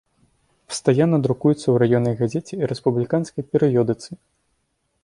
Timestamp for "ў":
1.69-1.75